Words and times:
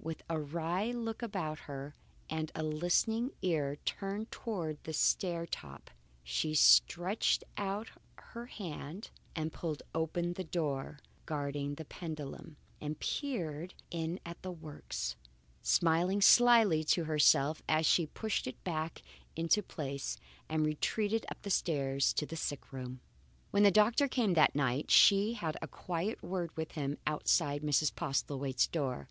With 0.00 0.24
a 0.28 0.36
wary 0.40 0.92
look 0.92 1.22
about 1.22 1.60
her 1.70 1.94
and 2.28 2.50
a 2.56 2.64
listening 2.64 3.30
ear 3.40 3.76
turned 3.84 4.32
towards 4.32 4.80
the 4.82 4.92
stair 4.92 5.46
top, 5.46 5.92
she 6.24 6.56
stretched 6.56 7.44
out 7.56 7.90
her 8.16 8.46
hand 8.46 9.12
and 9.36 9.52
pulled 9.52 9.84
open 9.94 10.32
the 10.32 10.42
door 10.42 10.98
guarding 11.24 11.76
the 11.76 11.84
pendulum, 11.84 12.56
and 12.80 12.98
peered 12.98 13.74
in 13.92 14.18
at 14.26 14.42
the 14.42 14.50
works, 14.50 15.14
smiling 15.62 16.20
slyly 16.20 16.82
to 16.82 17.04
herself 17.04 17.62
as 17.68 17.86
she 17.86 18.06
pushed 18.08 18.48
it 18.48 18.64
back 18.64 19.02
into 19.36 19.62
place 19.62 20.16
and 20.48 20.66
retreated 20.66 21.24
upstairs 21.28 22.12
to 22.14 22.26
the 22.26 22.34
sick 22.34 22.72
room. 22.72 22.98
When 23.52 23.62
the 23.62 23.70
doctor 23.70 24.08
came 24.08 24.34
that 24.34 24.56
night 24.56 24.90
she 24.90 25.34
had 25.34 25.56
a 25.62 25.68
quiet 25.68 26.24
word 26.24 26.50
with 26.56 26.72
him 26.72 26.98
outside 27.06 27.62
Mrs. 27.62 27.94
Postlethwaite's 27.94 28.66
door. 28.66 29.08